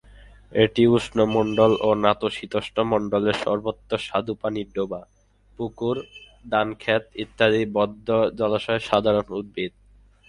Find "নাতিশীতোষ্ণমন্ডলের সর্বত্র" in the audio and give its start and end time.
2.03-3.91